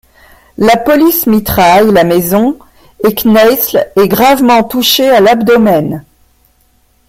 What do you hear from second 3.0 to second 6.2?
et Kneissl est gravement touché à l'abdomen.